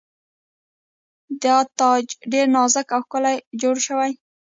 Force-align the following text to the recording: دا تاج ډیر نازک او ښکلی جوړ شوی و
دا 1.43 1.57
تاج 1.79 2.05
ډیر 2.31 2.45
نازک 2.55 2.87
او 2.95 3.01
ښکلی 3.05 3.35
جوړ 3.61 3.75
شوی 3.87 4.11
و 4.17 4.19